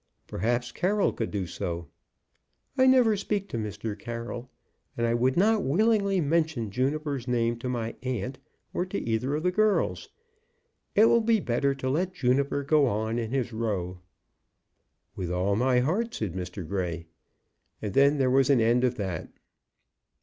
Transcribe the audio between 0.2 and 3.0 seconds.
"Perhaps Carroll could do so." "I